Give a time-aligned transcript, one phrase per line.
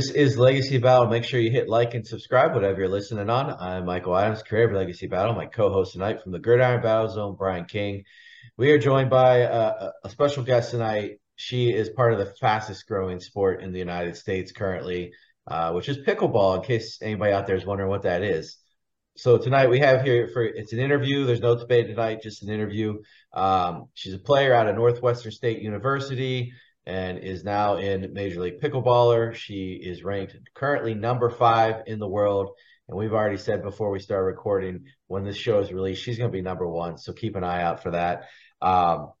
[0.00, 1.08] This is Legacy Battle.
[1.08, 3.54] Make sure you hit like and subscribe, whatever you're listening on.
[3.60, 5.34] I'm Michael Adams, creator of Legacy Battle.
[5.34, 8.04] My co-host tonight from the Gridiron Battle Zone, Brian King.
[8.56, 11.20] We are joined by a, a special guest tonight.
[11.36, 15.12] She is part of the fastest growing sport in the United States currently,
[15.46, 16.56] uh, which is pickleball.
[16.56, 18.56] In case anybody out there is wondering what that is.
[19.18, 21.26] So tonight we have here for it's an interview.
[21.26, 23.00] There's no debate tonight, just an interview.
[23.34, 26.54] Um, she's a player out of Northwestern State University
[26.86, 29.34] and is now in Major League Pickleballer.
[29.34, 32.50] She is ranked currently number five in the world.
[32.88, 36.30] And we've already said before we start recording, when this show is released, she's going
[36.30, 36.98] to be number one.
[36.98, 38.24] So keep an eye out for that.
[38.60, 39.12] Um,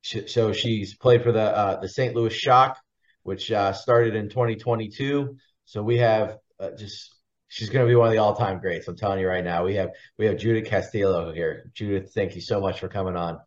[0.00, 2.14] she, so she's played for the uh, the St.
[2.14, 2.76] Louis Shock,
[3.22, 5.36] which uh, started in 2022.
[5.64, 7.14] So we have uh, just
[7.46, 8.88] she's going to be one of the all time greats.
[8.88, 9.64] I'm telling you right now.
[9.64, 11.70] We have we have Judith Castillo here.
[11.74, 13.38] Judith, thank you so much for coming on.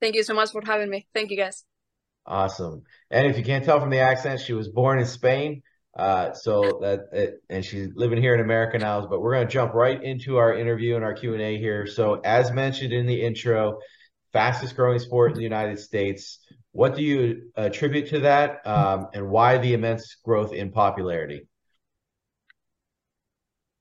[0.00, 1.06] Thank you so much for having me.
[1.12, 1.64] Thank you, guys.
[2.26, 2.82] Awesome.
[3.10, 5.62] And if you can't tell from the accent, she was born in Spain.
[5.94, 9.06] Uh, so that it, and she's living here in America now.
[9.06, 11.86] But we're going to jump right into our interview and our Q and A here.
[11.86, 13.78] So as mentioned in the intro,
[14.32, 16.38] fastest growing sport in the United States.
[16.72, 21.46] What do you attribute to that, um, and why the immense growth in popularity?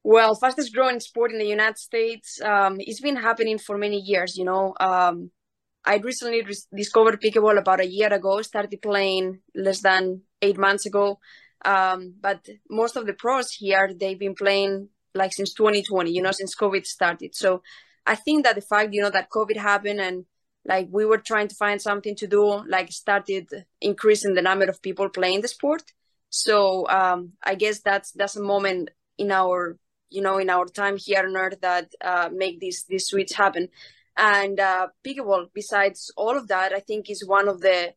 [0.03, 2.41] Well, fastest growing sport in the United States.
[2.41, 4.35] Um, it's been happening for many years.
[4.35, 5.31] You know, um,
[5.83, 8.41] I recently re- discovered pickleball about a year ago.
[8.41, 11.19] Started playing less than eight months ago.
[11.63, 16.11] Um, but most of the pros here, they've been playing like since 2020.
[16.11, 17.35] You know, since COVID started.
[17.35, 17.61] So
[18.05, 20.25] I think that the fact, you know, that COVID happened and
[20.65, 23.47] like we were trying to find something to do, like started
[23.79, 25.83] increasing the number of people playing the sport.
[26.29, 29.77] So um, I guess that's that's a moment in our
[30.09, 33.69] you know in our time here on earth that uh, make this this switch happen
[34.21, 37.93] and uh, pickleball, besides all of that, I think is one of the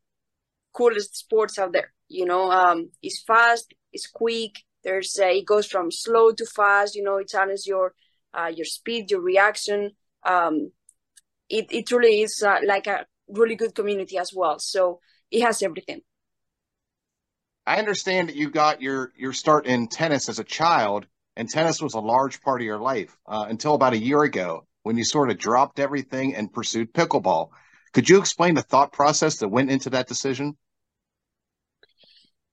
[0.72, 1.92] coolest sports out there.
[2.08, 4.62] You know, um, it's fast, it's quick.
[4.82, 6.94] There's uh, it goes from slow to fast.
[6.94, 7.94] You know, it challenges your
[8.32, 9.90] uh, your speed, your reaction.
[10.24, 10.72] Um,
[11.50, 14.58] it it really is uh, like a really good community as well.
[14.58, 16.00] So it has everything.
[17.66, 21.06] I understand that you got your your start in tennis as a child,
[21.36, 24.66] and tennis was a large part of your life uh, until about a year ago
[24.84, 27.48] when you sort of dropped everything and pursued pickleball.
[27.92, 30.56] Could you explain the thought process that went into that decision?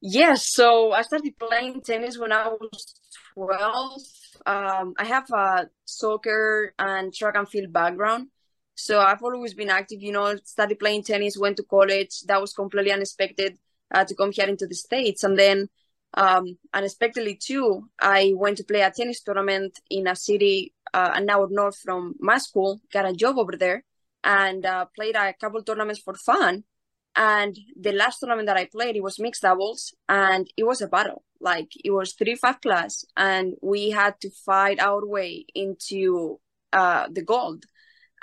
[0.02, 2.96] Yes, so I started playing tennis when I was
[3.36, 4.02] 12.
[4.46, 8.30] Um, I have a soccer and track and field background.
[8.76, 12.22] So I've always been active, you know, started playing tennis, went to college.
[12.28, 13.58] That was completely unexpected
[13.94, 15.24] uh, to come here into the States.
[15.24, 15.68] And then
[16.14, 21.30] um, unexpectedly too, I went to play a tennis tournament in a city uh, an
[21.30, 23.84] hour north from my school, got a job over there,
[24.24, 26.64] and uh, played a couple tournaments for fun.
[27.16, 30.88] And the last tournament that I played, it was mixed doubles, and it was a
[30.88, 31.24] battle.
[31.40, 36.40] Like it was three five plus, and we had to fight our way into
[36.72, 37.66] uh, the gold.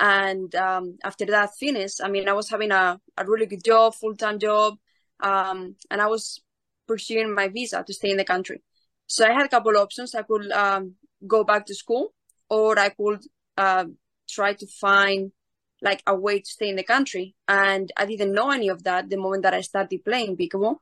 [0.00, 3.94] And um, after that finish, I mean, I was having a, a really good job,
[3.94, 4.78] full time job,
[5.20, 6.40] um, and I was
[6.86, 8.62] pursuing my visa to stay in the country.
[9.06, 10.14] So I had a couple options.
[10.14, 10.94] I could um,
[11.26, 12.14] go back to school
[12.48, 13.24] or I could
[13.56, 13.86] uh,
[14.28, 15.32] try to find
[15.80, 17.34] like a way to stay in the country.
[17.46, 20.76] And I didn't know any of that the moment that I started playing pickleball.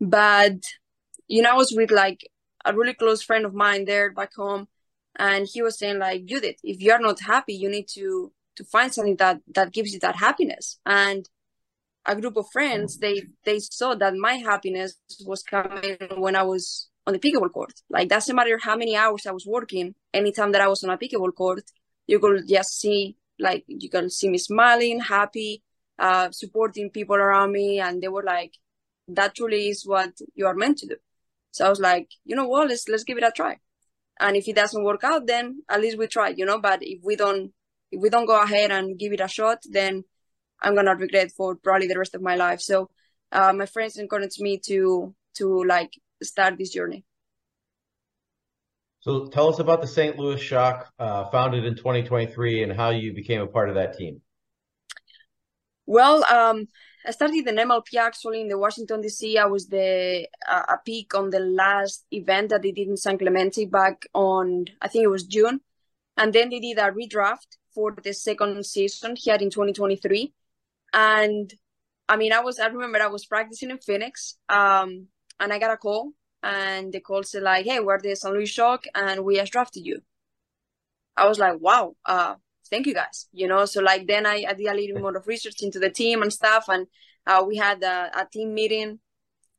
[0.00, 0.58] But
[1.28, 2.28] you know, I was with like
[2.64, 4.68] a really close friend of mine there back home,
[5.16, 8.64] and he was saying like, Judith, if you are not happy, you need to to
[8.64, 10.78] find something that that gives you that happiness.
[10.84, 11.28] And
[12.04, 16.88] a group of friends, they they saw that my happiness was coming when I was
[17.06, 17.74] on the pickleball court.
[17.90, 20.98] Like doesn't matter how many hours I was working, anytime that I was on a
[20.98, 21.64] pickleball court,
[22.06, 25.62] you could just see like you can see me smiling, happy,
[25.98, 28.54] uh, supporting people around me, and they were like,
[29.08, 30.96] "That truly is what you are meant to do."
[31.50, 33.58] So I was like, you know what, let's let's give it a try.
[34.20, 36.60] And if it doesn't work out, then at least we tried, you know.
[36.60, 37.52] But if we don't
[37.90, 40.04] if we don't go ahead and give it a shot, then
[40.60, 42.60] I'm gonna regret for probably the rest of my life.
[42.60, 42.90] So
[43.32, 45.92] uh, my friends encouraged me to to like
[46.24, 47.04] start this journey.
[49.00, 50.16] So tell us about the St.
[50.16, 54.22] Louis Shock, uh, founded in 2023, and how you became a part of that team.
[55.86, 56.68] Well, um,
[57.04, 59.36] I started in MLP actually in the Washington D.C.
[59.36, 63.18] I was the uh, a peak on the last event that they did in San
[63.18, 65.60] Clemente back on I think it was June,
[66.16, 70.32] and then they did a redraft for the second season here in 2023,
[70.92, 71.52] and
[72.08, 75.08] I mean I was I remember I was practicing in Phoenix, um,
[75.40, 76.12] and I got a call,
[76.42, 79.86] and the call said like, "Hey, we're the San Luis Shock, and we have drafted
[79.86, 80.02] you."
[81.16, 82.36] I was like, "Wow, uh,
[82.70, 85.26] thank you guys." You know, so like then I, I did a little more of
[85.26, 86.86] research into the team and stuff, and
[87.26, 89.00] uh, we had a, a team meeting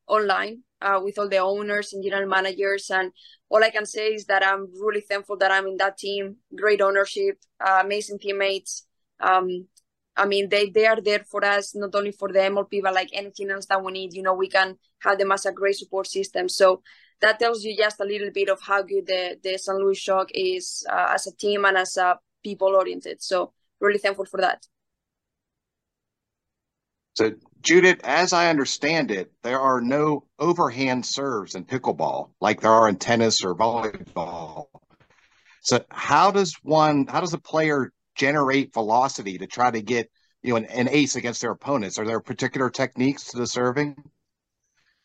[0.08, 2.90] online uh, with all the owners and general managers.
[2.90, 3.12] And
[3.50, 6.38] all I can say is that I'm really thankful that I'm in that team.
[6.56, 8.86] Great ownership, uh, amazing teammates.
[9.20, 9.68] Um,
[10.16, 13.10] I mean, they they are there for us not only for the MLP, but like
[13.14, 14.14] anything else that we need.
[14.14, 16.48] You know, we can have them as a great support system.
[16.50, 16.82] So
[17.22, 19.78] that tells you just a little bit of how good the the St.
[19.78, 23.22] Louis Shock is uh, as a team and as a people oriented.
[23.22, 24.66] So really thankful for that.
[27.16, 32.72] So, Judith, as I understand it, there are no overhand serves in pickleball like there
[32.72, 34.68] are in tennis or volleyball.
[35.62, 40.10] So, how does one, how does a player generate velocity to try to get,
[40.42, 41.98] you know, an, an ace against their opponents?
[41.98, 43.96] Are there particular techniques to the serving?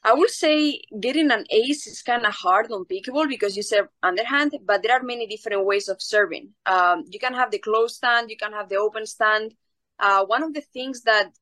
[0.04, 3.88] I would say getting an ace is kind of hard on pickleball because you serve
[4.02, 6.50] underhand, but there are many different ways of serving.
[6.66, 9.54] Um, you can have the closed stand, you can have the open stand.
[9.98, 11.32] Uh, one of the things that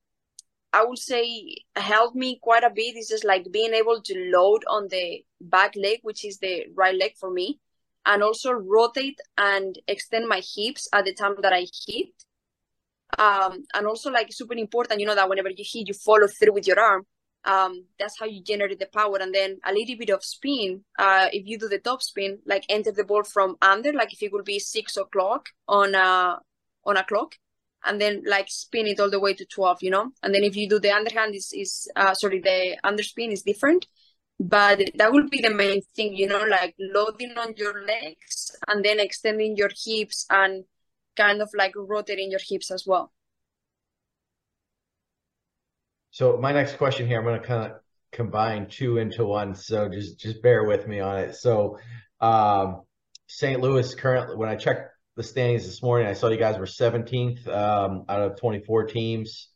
[0.73, 4.65] I would say helped me quite a bit is just like being able to load
[4.67, 7.59] on the back leg, which is the right leg for me,
[8.07, 12.07] and also rotate and extend my hips at the time that I hit.
[13.17, 16.53] Um, and also like super important, you know, that whenever you hit, you follow through
[16.53, 17.05] with your arm.
[17.43, 19.17] Um, that's how you generate the power.
[19.19, 20.83] And then a little bit of spin.
[20.97, 24.23] Uh, if you do the top spin, like enter the ball from under, like if
[24.23, 26.39] it would be six o'clock on a
[26.85, 27.35] on a clock,
[27.85, 30.55] and then like spin it all the way to 12 you know and then if
[30.55, 33.85] you do the underhand is is uh, sorry the underspin is different
[34.39, 38.83] but that would be the main thing you know like loading on your legs and
[38.83, 40.63] then extending your hips and
[41.15, 43.11] kind of like rotating your hips as well
[46.11, 47.79] so my next question here i'm going to kind of
[48.11, 51.77] combine two into one so just just bear with me on it so
[52.21, 52.81] um
[53.27, 56.07] st louis currently when i checked the standings this morning.
[56.07, 59.49] I saw you guys were 17th um, out of 24 teams.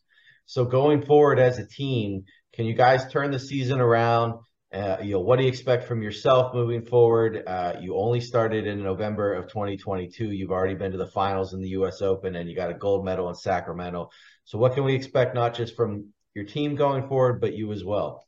[0.47, 2.23] So going forward as a team,
[2.53, 4.33] can you guys turn the season around?
[4.73, 7.43] Uh, you know, what do you expect from yourself moving forward?
[7.45, 10.31] Uh, you only started in November of 2022.
[10.31, 12.01] You've already been to the finals in the U.S.
[12.01, 14.09] Open, and you got a gold medal in Sacramento.
[14.45, 17.83] So, what can we expect not just from your team going forward, but you as
[17.83, 18.25] well?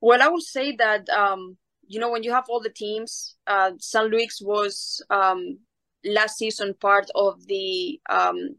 [0.00, 1.56] Well, I will say that um,
[1.88, 5.58] you know when you have all the teams uh st louis was um
[6.04, 8.56] last season part of the um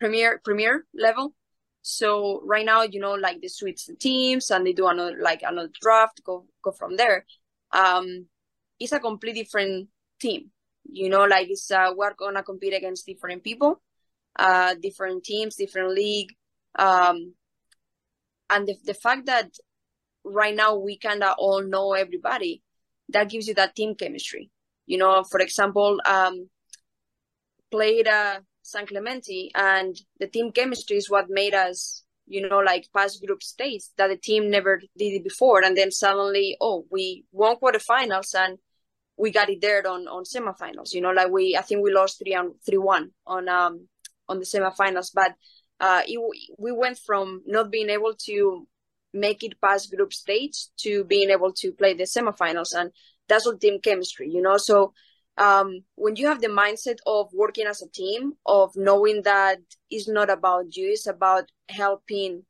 [0.00, 1.34] premier premier level
[1.82, 5.42] so right now you know like they switch the teams and they do another like
[5.42, 7.26] another draft go go from there.
[7.72, 8.26] Um
[8.78, 9.88] it's a completely different
[10.20, 10.50] team.
[10.84, 13.82] You know like it's uh we're gonna compete against different people
[14.38, 16.30] uh different teams different league
[16.78, 17.34] um
[18.48, 19.50] and the, the fact that
[20.24, 22.62] right now we kind of all know everybody
[23.08, 24.50] that gives you that team chemistry.
[24.86, 26.48] You know for example um
[27.70, 32.86] played uh san clemente and the team chemistry is what made us you know like
[32.94, 35.62] past group states that the team never did it before.
[35.62, 38.58] And then suddenly oh we won quarterfinals and
[39.16, 42.18] we got it there on on semifinals you know like we i think we lost
[42.18, 43.88] three and three one on um
[44.28, 45.10] on the semifinals.
[45.14, 45.32] But
[45.80, 46.18] uh it,
[46.58, 48.66] we went from not being able to
[49.12, 52.72] make it past group stage to being able to play the semifinals.
[52.74, 52.92] And
[53.28, 54.56] that's what team chemistry you know?
[54.56, 54.94] So
[55.38, 59.58] um, when you have the mindset of working as a team of knowing that
[59.90, 62.44] it's not about you it's about helping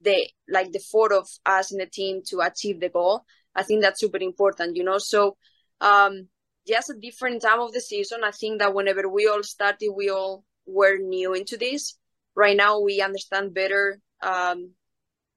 [0.00, 3.82] the like the four of us in the team to achieve the goal i think
[3.82, 5.36] that's super important you know so
[5.80, 6.28] um
[6.66, 10.10] just a different time of the season i think that whenever we all started we
[10.10, 11.98] all were new into this
[12.34, 14.70] right now we understand better um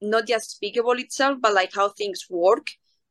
[0.00, 2.68] not just pickleball itself, but like how things work.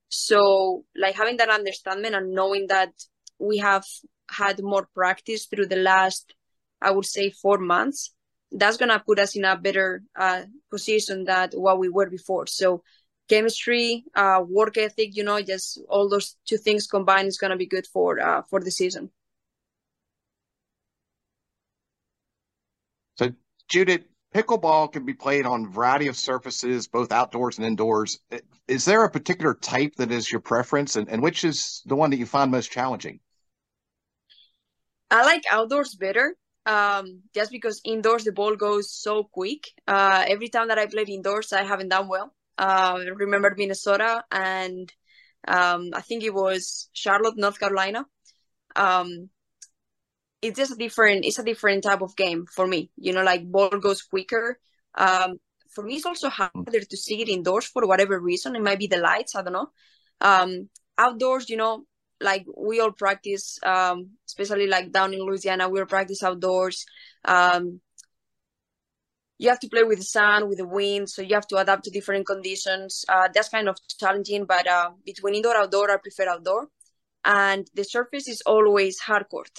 [0.10, 2.92] So like having that understanding and knowing that
[3.40, 3.86] we have
[4.30, 6.34] had more practice through the last,
[6.82, 8.14] I would say, four months,
[8.52, 12.48] that's gonna put us in a better uh, position than what we were before.
[12.48, 12.84] So
[13.28, 17.66] chemistry, uh, work ethic, you know, just all those two things combined is gonna be
[17.66, 19.12] good for uh, for the season.
[23.16, 23.32] So
[23.68, 24.04] Judith,
[24.34, 28.20] pickleball can be played on a variety of surfaces, both outdoors and indoors.
[28.68, 32.12] Is there a particular type that is your preference, and, and which is the one
[32.12, 33.20] that you find most challenging?
[35.10, 36.36] I like outdoors better,
[36.66, 39.68] um, just because indoors the ball goes so quick.
[39.88, 42.34] Uh, every time that I played indoors, I haven't done well.
[42.58, 44.92] Uh, I remember Minnesota and
[45.48, 48.06] um, I think it was Charlotte, North Carolina.
[48.76, 49.30] Um,
[50.42, 53.50] it's just a different it's a different type of game for me you know like
[53.52, 54.60] ball goes quicker
[54.96, 55.38] um
[55.74, 58.88] for me it's also harder to see it indoors for whatever reason it might be
[58.88, 59.70] the lights i don't know
[60.22, 61.84] um outdoors you know
[62.22, 66.86] like we all practice um especially like down in louisiana we all practice outdoors
[67.26, 67.80] um
[69.40, 71.84] you have to play with the sun, with the wind, so you have to adapt
[71.84, 73.06] to different conditions.
[73.08, 76.70] Uh, that's kind of challenging, but uh, between indoor outdoor, I prefer outdoor.
[77.24, 79.52] And the surface is always hard court.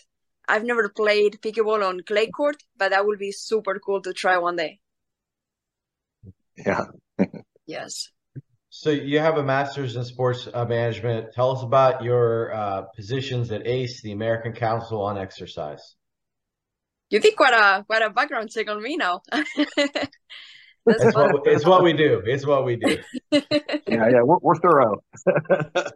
[0.48, 4.38] I've never played pickleball on clay court, but that would be super cool to try
[4.38, 4.80] one day.
[6.56, 6.86] Yeah.
[7.66, 8.10] yes.
[8.80, 11.32] So you have a master's in sports uh, management.
[11.34, 15.96] Tell us about your uh, positions at ACE, the American Council on Exercise
[17.10, 19.22] you think what a what a background check on me now.
[19.30, 22.22] That's it's what, it's what we do.
[22.24, 22.98] It's what we do.
[23.30, 23.40] yeah,
[23.88, 25.02] yeah, we're, we're thorough.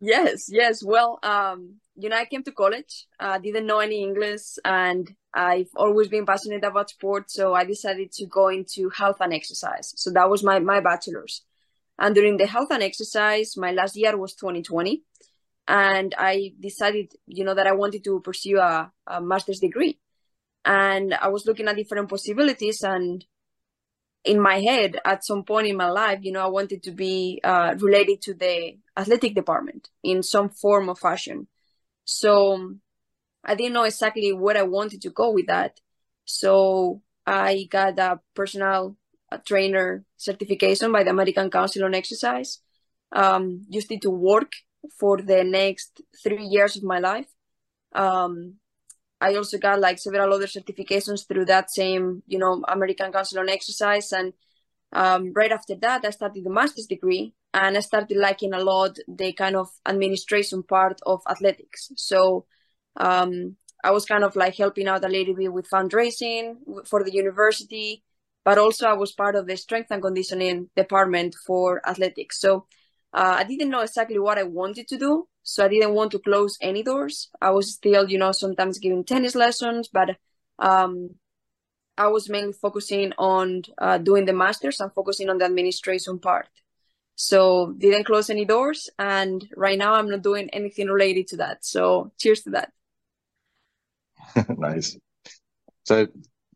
[0.00, 0.84] yes, yes.
[0.84, 3.06] Well, um, you know, I came to college.
[3.18, 7.32] I uh, didn't know any English, and I've always been passionate about sports.
[7.32, 9.94] So I decided to go into health and exercise.
[9.96, 11.42] So that was my my bachelor's.
[11.98, 15.02] And during the health and exercise, my last year was 2020
[15.66, 19.98] and I decided, you know, that I wanted to pursue a, a master's degree.
[20.64, 23.24] And I was looking at different possibilities, and
[24.24, 27.40] in my head, at some point in my life, you know, I wanted to be
[27.42, 31.48] uh, related to the athletic department in some form or fashion.
[32.04, 32.74] So
[33.42, 35.80] I didn't know exactly what I wanted to go with that.
[36.26, 38.97] So I got a personal
[39.44, 42.60] trainer certification by the American Council on Exercise.
[43.12, 44.52] Um, used it to work
[44.98, 47.26] for the next three years of my life.
[47.94, 48.54] Um,
[49.20, 53.48] I also got like several other certifications through that same, you know, American Council on
[53.48, 54.12] Exercise.
[54.12, 54.32] And
[54.92, 58.96] um, right after that, I started the master's degree and I started liking a lot
[59.08, 61.90] the kind of administration part of athletics.
[61.96, 62.46] So
[62.96, 66.56] um, I was kind of like helping out a little bit with fundraising
[66.86, 68.04] for the university,
[68.48, 72.40] but also I was part of the strength and conditioning department for athletics.
[72.40, 72.64] So
[73.12, 76.18] uh, I didn't know exactly what I wanted to do, so I didn't want to
[76.18, 77.28] close any doors.
[77.42, 80.16] I was still, you know, sometimes giving tennis lessons, but
[80.58, 81.10] um,
[81.98, 86.48] I was mainly focusing on uh, doing the masters and focusing on the administration part.
[87.16, 91.66] So didn't close any doors, and right now I'm not doing anything related to that.
[91.66, 92.72] So cheers to that.
[94.56, 94.96] nice.
[95.84, 96.06] So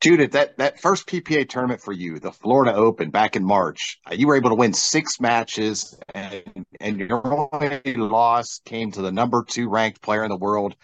[0.03, 4.15] Judith, that, that first PPA tournament for you, the Florida Open back in March, uh,
[4.15, 9.13] you were able to win six matches, and, and your only loss came to the
[9.13, 10.75] number two ranked player in the world.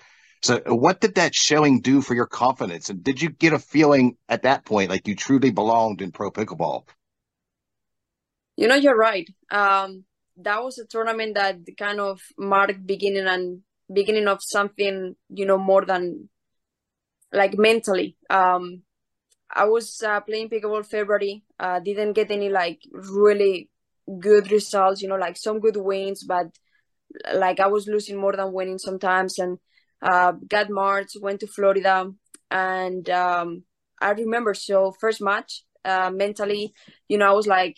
[0.40, 2.90] So, what did that showing do for your confidence?
[2.90, 6.30] And did you get a feeling at that point like you truly belonged in pro
[6.30, 6.87] pickleball?
[8.56, 9.28] You know, you're right.
[9.50, 10.04] Um,
[10.37, 15.58] that was a tournament that kind of marked beginning and beginning of something, you know,
[15.58, 16.28] more than
[17.32, 18.16] like mentally.
[18.30, 18.82] Um,
[19.58, 21.42] I was uh, playing pickleball February.
[21.58, 23.68] Uh, didn't get any like really
[24.20, 25.02] good results.
[25.02, 26.46] You know, like some good wins, but
[27.34, 29.38] like I was losing more than winning sometimes.
[29.38, 29.58] And
[30.00, 32.08] uh, got March, went to Florida,
[32.52, 33.64] and um,
[34.00, 36.72] I remember so first match uh, mentally,
[37.08, 37.76] you know, I was like,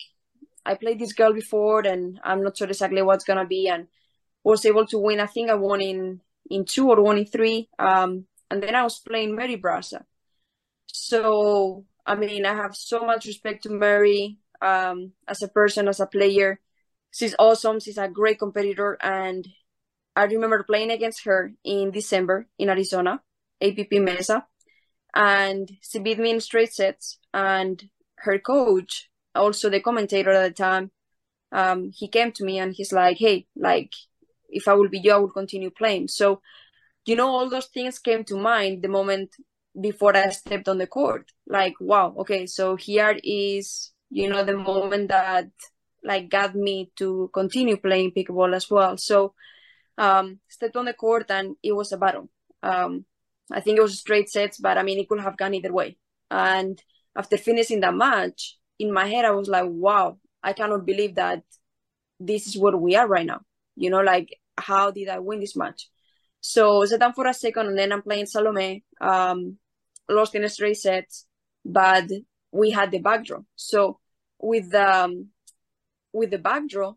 [0.63, 3.87] I played this girl before, and I'm not sure exactly what's gonna be, and
[4.43, 5.19] was able to win.
[5.19, 7.69] I think I won in in two or one in three.
[7.79, 10.03] Um, and then I was playing Mary Brascia
[10.93, 15.99] so, I mean, I have so much respect to Mary um, as a person, as
[15.99, 16.59] a player.
[17.11, 17.79] She's awesome.
[17.79, 18.97] She's a great competitor.
[19.01, 19.47] And
[20.15, 23.21] I remember playing against her in December in Arizona,
[23.61, 24.45] APP Mesa.
[25.13, 27.17] And she beat me in straight sets.
[27.33, 27.83] And
[28.19, 30.91] her coach, also the commentator at the time,
[31.51, 33.93] um, he came to me and he's like, hey, like,
[34.49, 36.07] if I will be you, I will continue playing.
[36.07, 36.41] So,
[37.05, 39.35] you know, all those things came to mind the moment
[39.79, 41.31] before I stepped on the court.
[41.47, 45.47] Like, wow, okay, so here is, you know, the moment that
[46.03, 48.97] like got me to continue playing pickleball as well.
[48.97, 49.33] So
[49.97, 52.29] um stepped on the court and it was a battle.
[52.63, 53.05] Um
[53.51, 55.97] I think it was straight sets, but I mean it could have gone either way.
[56.29, 56.81] And
[57.15, 61.43] after finishing that match, in my head I was like, wow, I cannot believe that
[62.19, 63.41] this is where we are right now.
[63.75, 65.87] You know, like how did I win this match?
[66.41, 68.83] So down for a second and then I'm playing Salome.
[68.99, 69.57] Um,
[70.09, 71.09] lost in a straight set,
[71.63, 72.09] but
[72.51, 73.45] we had the backdraw.
[73.55, 73.99] So
[74.39, 75.27] with the um,
[76.11, 76.95] with the backdraw,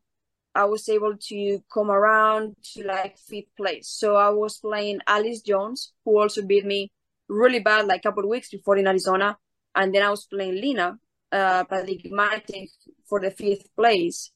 [0.55, 3.89] I was able to come around to like fifth place.
[3.89, 6.91] So I was playing Alice Jones, who also beat me
[7.29, 9.37] really bad like a couple weeks before in Arizona,
[9.75, 10.99] and then I was playing Lina
[11.33, 12.69] uh, Padegimaite
[13.07, 14.31] for the fifth place,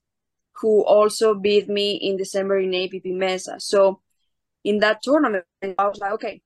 [0.60, 3.56] who also beat me in December in APP Mesa.
[3.58, 4.00] So
[4.68, 6.42] in that tournament, I was like, okay,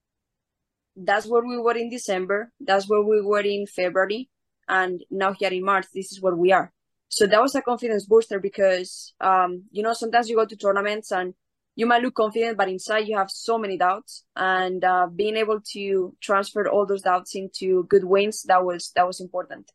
[0.95, 2.52] that's where we were in December.
[2.61, 4.31] That's where we were in February.
[4.69, 6.73] And now here in March, this is where we are.
[7.09, 11.11] So that was a confidence booster because, um, you know, sometimes you go to tournaments
[11.11, 11.35] and
[11.75, 14.25] you might look confident, but inside you have so many doubts.
[14.37, 19.07] And uh, being able to transfer all those doubts into good wins that was that
[19.07, 19.73] was important.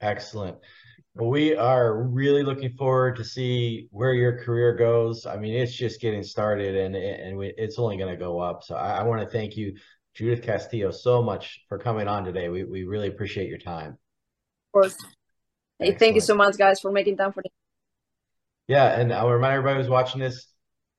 [0.00, 0.58] Excellent.
[1.16, 5.26] Well, we are really looking forward to see where your career goes.
[5.26, 8.64] I mean, it's just getting started, and and we, it's only going to go up.
[8.64, 9.76] So I, I want to thank you,
[10.14, 12.48] Judith Castillo, so much for coming on today.
[12.48, 13.90] We we really appreciate your time.
[13.90, 14.96] Of course.
[15.78, 17.52] Hey, thank you so much, guys, for making time for this.
[18.66, 20.48] Yeah, and I'll remind everybody who's watching this,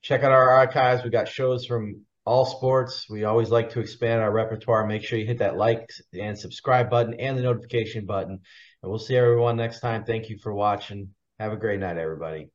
[0.02, 1.04] check out our archives.
[1.04, 3.08] We got shows from all sports.
[3.10, 4.86] We always like to expand our repertoire.
[4.86, 8.40] Make sure you hit that like and subscribe button and the notification button.
[8.86, 10.04] We'll see everyone next time.
[10.04, 11.10] Thank you for watching.
[11.40, 12.50] Have a great night, everybody.